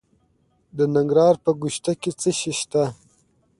د 0.77 0.79
ننګرهار 0.95 1.35
په 1.43 1.51
ګوشته 1.61 1.91
کې 2.01 2.11
څه 2.19 2.29
شی 2.39 2.53
شته؟ 2.59 2.83